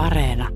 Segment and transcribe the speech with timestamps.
[0.00, 0.48] Areena.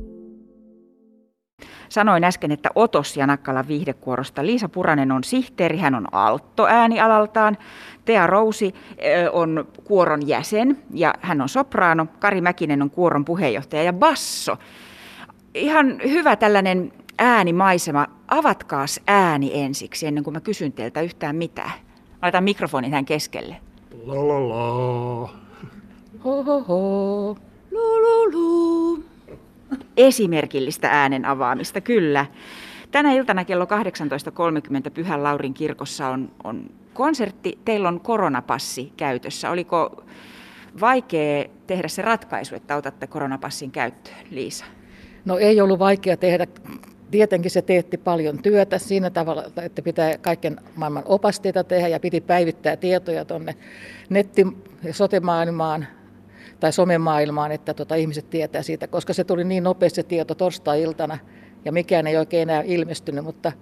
[1.89, 4.47] Sanoin äsken, että Otos Janakkalan viihdekuorosta.
[4.47, 7.59] Liisa Puranen on sihteeri, hän on alto äänialaltaan.
[8.05, 8.75] Tea Rousi
[9.33, 12.07] on kuoron jäsen ja hän on sopraano.
[12.21, 14.57] Kari Mäkinen on kuoron puheenjohtaja ja basso.
[15.55, 18.07] Ihan hyvä tällainen äänimaisema.
[18.29, 21.73] Avatkaas ääni ensiksi ennen kuin mä kysyn teiltä yhtään mitään.
[22.23, 23.57] Laitan mikrofonin tähän keskelle.
[24.07, 25.29] La la la.
[26.25, 27.37] Ho ho ho.
[27.71, 28.64] Lu lu lu.
[29.97, 32.27] Esimerkillistä äänen avaamista, kyllä.
[32.91, 37.59] Tänä iltana kello 18.30 Pyhän Laurin kirkossa on, on konsertti.
[37.65, 39.51] Teillä on koronapassi käytössä.
[39.51, 40.05] Oliko
[40.81, 44.65] vaikea tehdä se ratkaisu, että otatte koronapassin käyttöön, Liisa?
[45.25, 46.47] No ei ollut vaikea tehdä.
[47.11, 52.21] Tietenkin se teetti paljon työtä siinä tavalla, että pitää kaiken maailman opasteita tehdä ja piti
[52.21, 53.55] päivittää tietoja tuonne
[54.09, 54.47] netti-
[54.83, 55.87] ja sotemaailmaan
[56.61, 61.19] tai somemaailmaan, että tota, ihmiset tietää siitä, koska se tuli niin nopeasti se tieto torstai-iltana
[61.65, 63.53] ja mikään ei oikein enää ilmestynyt, mutta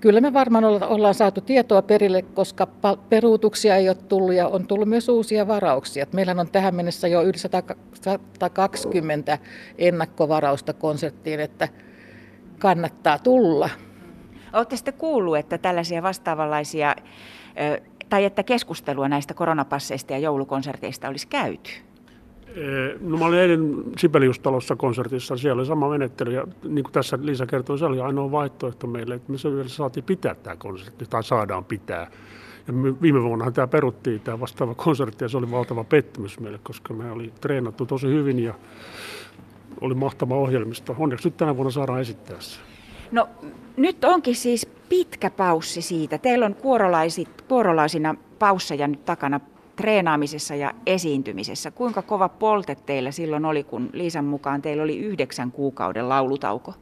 [0.00, 2.66] kyllä me varmaan ollaan saatu tietoa perille, koska
[3.08, 6.06] peruutuksia ei ole tullut ja on tullut myös uusia varauksia.
[6.12, 9.38] Meillä on tähän mennessä jo yli 120
[9.78, 11.68] ennakkovarausta konserttiin, että
[12.58, 13.70] kannattaa tulla.
[14.52, 16.96] Olette sitten kuullut, että tällaisia vastaavanlaisia
[18.08, 21.70] tai että keskustelua näistä koronapasseista ja joulukonserteista olisi käyty?
[23.00, 27.46] No mä olin eilen Sibeliustalossa konsertissa, siellä oli sama menettely ja niin kuin tässä Liisa
[27.46, 31.24] kertoi, se oli ainoa vaihtoehto meille, että me se vielä saatiin pitää tämä konsertti tai
[31.24, 32.10] saadaan pitää.
[32.68, 36.94] Ja viime vuonna tämä peruttiin tämä vastaava konsertti ja se oli valtava pettymys meille, koska
[36.94, 38.54] me oli treenattu tosi hyvin ja
[39.80, 40.96] oli mahtava ohjelmisto.
[40.98, 42.60] Onneksi nyt tänä vuonna saadaan esittää se.
[43.12, 43.28] No
[43.76, 46.18] nyt onkin siis pitkä paussi siitä.
[46.18, 49.40] Teillä on kuorolaisit, kuorolaisina pausseja nyt takana
[49.78, 51.70] treenaamisessa ja esiintymisessä.
[51.70, 56.74] Kuinka kova polte teillä silloin oli, kun Liisan mukaan teillä oli yhdeksän kuukauden laulutauko?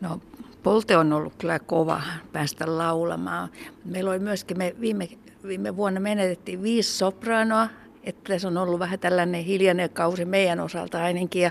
[0.00, 0.20] No
[0.62, 3.48] polte on ollut kyllä kova päästä laulamaan.
[3.84, 5.08] Meillä oli myöskin, me viime,
[5.46, 7.68] viime vuonna menetettiin viisi sopranoa,
[8.04, 11.42] että se on ollut vähän tällainen hiljainen kausi meidän osalta ainakin.
[11.42, 11.50] Ja,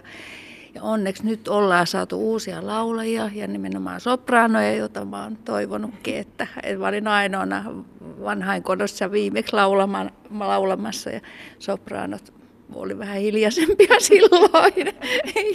[0.75, 6.47] ja onneksi nyt ollaan saatu uusia laulajia ja nimenomaan sopraanoja, joita mä oon toivonutkin, että,
[6.63, 7.63] että mä olin ainoana
[8.25, 11.21] vanhainkodossa viimeksi laulamaan, laulamassa ja
[11.59, 12.33] sopraanot
[12.73, 14.95] oli vähän hiljaisempia silloin.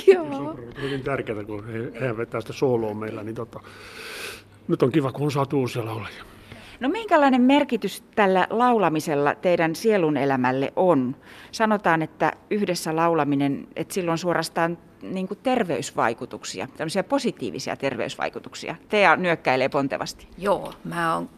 [0.06, 0.31] Joo.
[0.31, 3.60] Se on hyvin tärkeää, kun he, he vetää sitä sooloa meillä, niin tota,
[4.69, 6.25] nyt on kiva, kun on saatu uusia laulajia.
[6.81, 11.16] No minkälainen merkitys tällä laulamisella teidän sielun elämälle on?
[11.52, 18.76] Sanotaan, että yhdessä laulaminen, että silloin suorastaan niin kuin terveysvaikutuksia, tämmöisiä positiivisia terveysvaikutuksia.
[18.88, 20.28] Tea nyökkäilee pontevasti.
[20.38, 21.28] Joo, mä oon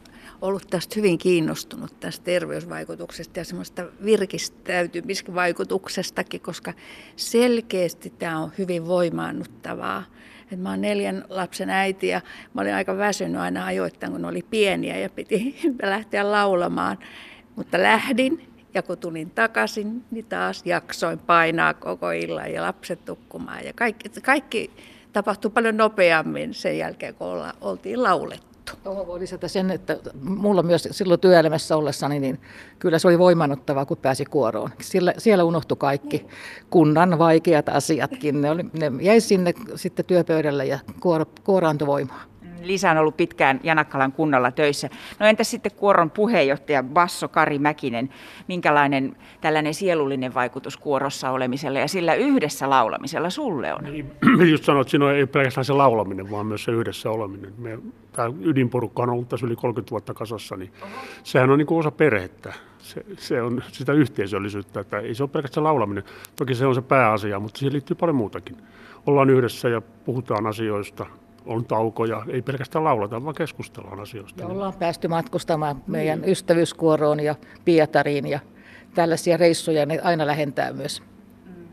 [0.41, 6.73] ollut tästä hyvin kiinnostunut tästä terveysvaikutuksesta ja semmoista virkistäytymisvaikutuksestakin, koska
[7.17, 10.05] selkeästi tämä on hyvin voimaannuttavaa.
[10.53, 12.21] Et mä oon neljän lapsen äiti ja
[12.55, 16.99] mä olin aika väsynyt aina ajoittain, kun oli pieniä ja piti lähteä laulamaan.
[17.57, 23.65] Mutta lähdin ja kun tulin takaisin, niin taas jaksoin painaa koko illan ja lapset tukkumaan.
[23.65, 24.71] Ja kaikki, kaikki
[25.13, 28.85] tapahtui paljon nopeammin sen jälkeen, kun olla, oltiin laulettu juttu.
[28.85, 32.41] Tuohon voi lisätä sen, että mulla myös silloin työelämässä ollessani, niin
[32.79, 34.71] kyllä se oli voimannuttavaa, kun pääsi kuoroon.
[34.81, 36.27] Siellä, siellä unohtui kaikki
[36.71, 38.41] kunnan vaikeat asiatkin.
[38.41, 42.32] Ne, oli, ne jäi sinne sitten työpöydälle ja kuoro, kuoraantui voimaan.
[42.63, 44.89] Lisä on ollut pitkään Janakkalan kunnalla töissä.
[45.19, 48.11] No entäs sitten kuoron puheenjohtaja Basso Kari Mäkinen,
[48.49, 53.85] minkälainen tällainen sielullinen vaikutus kuorossa olemisella ja sillä yhdessä laulamisella sulle on?
[53.85, 54.13] Niin,
[54.51, 57.53] just sanoit, että siinä ei pelkästään se laulaminen, vaan myös se yhdessä oleminen.
[57.59, 57.79] Me,
[58.13, 60.91] tämä ydinporukka on ollut tässä yli 30 vuotta kasassa, niin Oho.
[61.23, 62.53] sehän on niin kuin osa perhettä.
[62.79, 66.05] Se, se on sitä yhteisöllisyyttä, että ei se ole pelkästään laulaminen.
[66.37, 68.57] Toki se on se pääasia, mutta siihen liittyy paljon muutakin.
[69.07, 71.07] Ollaan yhdessä ja puhutaan asioista,
[71.47, 74.43] on taukoja, ei pelkästään laulata, vaan keskustellaan asioista.
[74.43, 76.33] Ja ollaan päästy matkustamaan meidän niin.
[76.33, 78.41] ystävyyskuoroon ja Pietariin ja
[78.95, 81.03] tällaisia reissuja ne aina lähentää myös.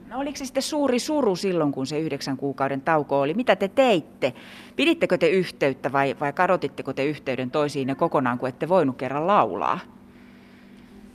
[0.09, 3.33] No oliko se sitten suuri suru silloin, kun se yhdeksän kuukauden tauko oli?
[3.33, 4.33] Mitä te teitte?
[4.75, 9.79] Pidittekö te yhteyttä vai, vai kadotitteko te yhteyden toisiin kokonaan, kun ette voinut kerran laulaa?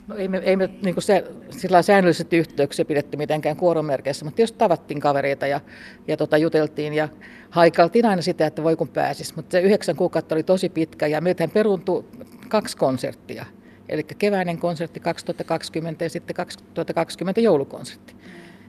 [0.07, 4.51] No ei me, ei me niin se, sillä säännöllisesti yhteyksiä pidetty mitenkään kuoromerkeissä, mutta jos
[4.51, 5.61] tavattiin kavereita ja,
[6.07, 7.09] ja tota, juteltiin ja
[7.49, 9.35] haikaltiin aina sitä, että voi kun pääsis.
[9.35, 12.05] Mutta se yhdeksän kuukautta oli tosi pitkä ja meiltähän peruuntui
[12.49, 13.45] kaksi konserttia.
[13.89, 18.15] Eli keväinen konsertti 2020 ja sitten 2020 joulukonsertti.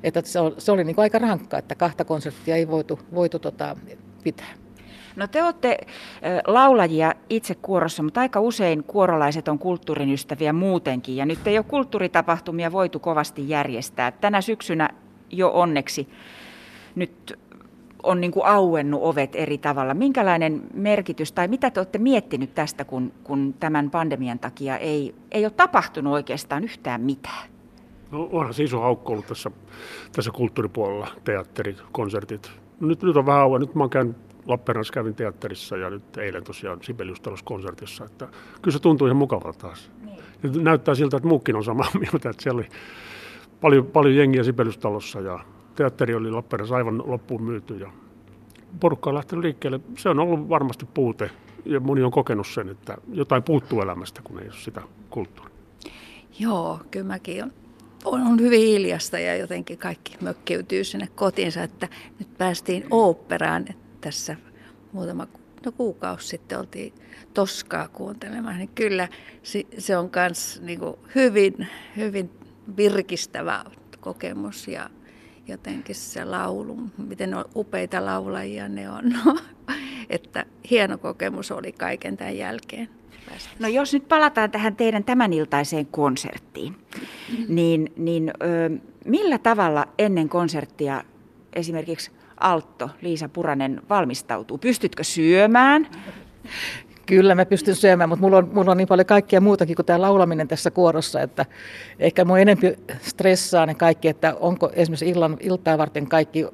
[0.02, 3.76] Että se, oli, se oli niin aika rankkaa, että kahta konserttia ei voitu, voitu tota,
[4.24, 4.65] pitää.
[5.16, 5.78] No te olette
[6.46, 11.16] laulajia itse kuorossa, mutta aika usein kuorolaiset on kulttuurin ystäviä muutenkin.
[11.16, 14.10] Ja nyt ei ole kulttuuritapahtumia voitu kovasti järjestää.
[14.10, 14.88] Tänä syksynä
[15.30, 16.08] jo onneksi
[16.94, 17.38] nyt
[18.02, 19.94] on niin kuin auennut ovet eri tavalla.
[19.94, 25.44] Minkälainen merkitys tai mitä te olette miettinyt tästä, kun, kun tämän pandemian takia ei, ei
[25.44, 27.48] ole tapahtunut oikeastaan yhtään mitään?
[28.10, 29.50] No onhan se iso aukko ollut tässä,
[30.12, 32.50] tässä kulttuuripuolella, teatterit, konsertit.
[32.80, 33.68] Nyt, nyt on vähän auennut.
[33.68, 34.16] Nyt mä oon käynyt
[34.46, 38.04] Lappeenrannassa kävin teatterissa ja nyt eilen tosiaan Sibeliustalossa konsertissa.
[38.04, 38.28] Että
[38.62, 39.90] kyllä se tuntuu ihan mukavalta taas.
[40.42, 40.64] Niin.
[40.64, 42.68] näyttää siltä, että muukin on samaa mieltä, että siellä oli
[43.60, 45.40] paljon, paljon jengiä Sibeliustalossa ja
[45.74, 47.90] teatteri oli Lappeenrannassa aivan loppuun myyty ja
[48.80, 49.80] porukka on lähtenyt liikkeelle.
[49.98, 51.30] Se on ollut varmasti puute
[51.64, 55.56] ja moni on kokenut sen, että jotain puuttuu elämästä, kun ei ole sitä kulttuuria.
[56.38, 57.52] Joo, kyllä mäkin on,
[58.04, 61.88] on, on hyvin hiljasta ja jotenkin kaikki mökkeytyy sinne kotiinsa, että
[62.18, 63.66] nyt päästiin oopperaan
[64.06, 64.36] tässä
[64.92, 65.26] muutama
[65.64, 66.92] no kuukausi sitten oltiin
[67.34, 69.08] Toskaa kuuntelemaan, niin kyllä
[69.78, 70.80] se on myös niin
[71.14, 71.66] hyvin,
[71.96, 72.30] hyvin
[72.76, 73.64] virkistävä
[74.00, 74.90] kokemus ja
[75.46, 79.04] jotenkin se laulu, miten on upeita laulajia ne on.
[79.24, 79.38] No,
[80.10, 82.88] että hieno kokemus oli kaiken tämän jälkeen.
[83.58, 86.76] No jos nyt palataan tähän teidän tämäniltaiseen konserttiin,
[87.48, 88.70] niin, niin ö,
[89.04, 91.04] millä tavalla ennen konserttia
[91.52, 92.10] esimerkiksi
[92.40, 94.58] Altto, Liisa Puranen, valmistautuu?
[94.58, 95.88] Pystytkö syömään?
[97.06, 100.00] Kyllä mä pystyn syömään, mutta mulla on, mulla on niin paljon kaikkea muutakin kuin tämä
[100.00, 101.46] laulaminen tässä kuorossa, että
[101.98, 106.46] ehkä mun enempi stressaa ne kaikki, että onko esimerkiksi illan, iltaa varten kaikki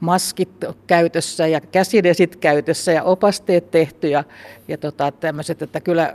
[0.00, 0.48] maskit
[0.86, 4.24] käytössä ja käsidesit käytössä ja opasteet tehty ja,
[4.68, 6.14] ja tota, tämmöiset, että kyllä,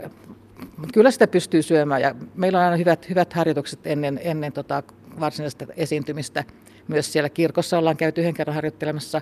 [0.94, 4.84] kyllä sitä pystyy syömään ja meillä on aina hyvät, hyvät harjoitukset ennen, ennen tota
[5.19, 6.44] varsinaista esiintymistä.
[6.87, 9.21] Myös siellä kirkossa ollaan käyty yhden kerran harjoittelemassa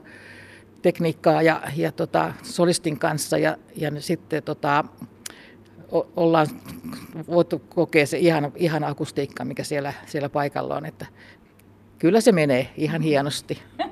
[0.81, 4.86] tekniikkaa ja, ja tota, solistin kanssa ja, ja sitten tota,
[5.92, 6.48] o, ollaan
[7.27, 10.86] voitu kokea se ihana, ihana akustiikka, mikä siellä, siellä paikalla on.
[10.86, 11.06] Että
[12.00, 13.62] kyllä se menee ihan hienosti.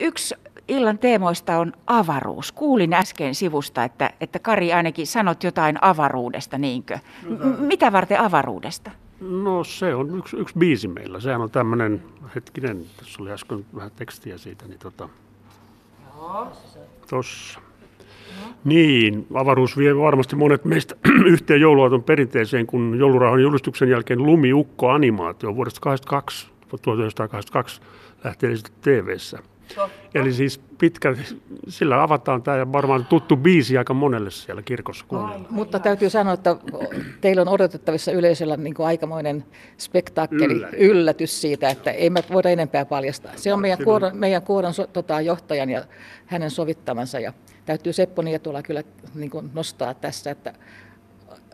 [0.00, 0.34] Yksi
[0.68, 2.52] illan teemoista on avaruus.
[2.52, 6.98] Kuulin äsken sivusta, että, että Kari ainakin sanot jotain avaruudesta, niinkö?
[7.22, 8.90] M- mitä varten avaruudesta?
[9.20, 11.20] No se on yksi, yksi biisi meillä.
[11.20, 12.02] Sehän on tämmöinen,
[12.34, 15.08] hetkinen, tässä oli äsken vähän tekstiä siitä, niin tota,
[17.10, 17.60] tossa.
[18.64, 20.94] Niin, avaruus vie varmasti monet meistä
[21.32, 26.46] yhteen jouluaaton perinteeseen, kun joulurauhan julistuksen jälkeen Lumiukko-animaatio vuodesta 1982,
[26.82, 27.80] 1982
[28.24, 28.50] lähtee
[29.68, 29.88] TV-ssä.
[30.14, 31.16] Eli siis pitkä,
[31.68, 35.46] sillä avataan tämä ja varmaan tuttu biisi aika monelle siellä kirkossa kuunnella.
[35.50, 36.56] Mutta täytyy sanoa, että
[37.20, 39.44] teillä on odotettavissa yleisöllä niin kuin aikamoinen
[39.78, 40.80] spektaakkeli, yllätys.
[40.80, 43.32] yllätys siitä, että ei me voida enempää paljastaa.
[43.36, 45.84] Se on meidän kuoron, meidän kuoron tota, johtajan ja
[46.26, 47.32] hänen sovittamansa ja
[47.66, 48.82] täytyy Seppo Nietola kyllä
[49.14, 50.54] niin kuin nostaa tässä, että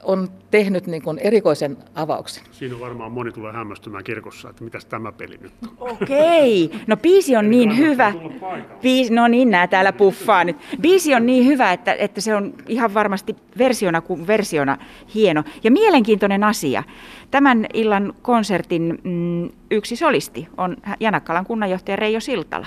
[0.02, 2.44] on tehnyt niin kuin erikoisen avauksen.
[2.50, 5.90] Siinä on varmaan moni tulee hämmästymään kirkossa, että mitäs tämä peli nyt on.
[5.90, 8.12] Okei, no biisi on niin hyvä.
[8.82, 10.56] Biisi, no niin, nää täällä puffaa nyt.
[10.81, 14.78] Biisi on niin hyvä, että, että se on ihan varmasti versiona kuin versiona
[15.14, 15.44] hieno.
[15.64, 16.82] Ja mielenkiintoinen asia.
[17.31, 22.66] Tämän illan konsertin mm, yksi solisti on Janakkalan kunnanjohtaja Reijo Siltala.